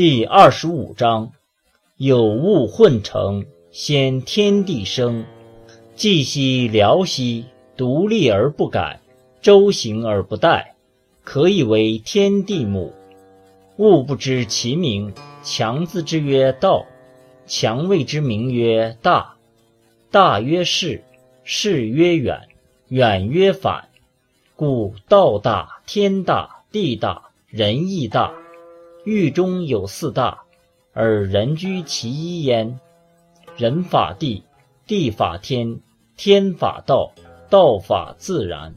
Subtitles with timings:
[0.00, 1.30] 第二十五章：
[1.98, 5.26] 有物混成，先天地生。
[5.94, 7.44] 寂兮寥兮，
[7.76, 8.98] 独立而不改，
[9.42, 10.68] 周行而不殆，
[11.22, 12.94] 可以为天地母。
[13.76, 16.86] 物不知其名，强自之曰道，
[17.46, 19.34] 强谓之名曰大。
[20.10, 21.04] 大曰是，
[21.44, 22.48] 是曰远，
[22.88, 23.90] 远曰反。
[24.56, 28.32] 故道大，天大，地大，人亦大。
[29.04, 30.42] 域中有四大，
[30.92, 32.78] 而人居其一焉。
[33.56, 34.44] 人法地，
[34.86, 35.80] 地法天，
[36.16, 37.12] 天法道，
[37.48, 38.74] 道法自然。